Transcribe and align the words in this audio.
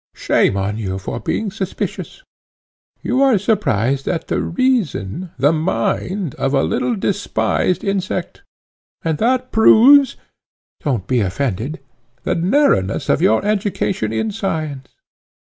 Shame 0.15 0.57
on 0.57 0.79
you 0.79 0.97
for 0.97 1.19
being 1.19 1.51
suspicious! 1.51 2.23
You 3.03 3.21
are 3.21 3.37
surprised 3.37 4.07
at 4.07 4.29
the 4.29 4.41
reason, 4.41 5.29
the 5.37 5.53
mind, 5.53 6.33
of 6.39 6.55
a 6.55 6.63
little 6.63 6.95
despised 6.95 7.83
insect; 7.83 8.41
and 9.03 9.19
that 9.19 9.51
proves, 9.51 10.15
don't 10.83 11.05
be 11.05 11.19
offended, 11.19 11.81
the 12.23 12.33
narrowness 12.33 13.09
of 13.09 13.21
your 13.21 13.45
education 13.45 14.11
in 14.11 14.31
science. 14.31 14.87